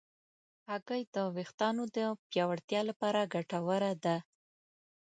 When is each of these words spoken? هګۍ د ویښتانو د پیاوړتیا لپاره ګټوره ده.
هګۍ 0.69 1.01
د 1.15 1.17
ویښتانو 1.35 1.83
د 1.95 1.97
پیاوړتیا 2.29 2.81
لپاره 2.89 3.29
ګټوره 3.33 3.91
ده. 4.03 4.17